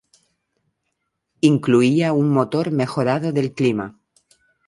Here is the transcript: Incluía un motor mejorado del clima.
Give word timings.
Incluía 1.51 2.11
un 2.21 2.27
motor 2.33 2.71
mejorado 2.71 3.31
del 3.31 3.53
clima. 3.53 3.99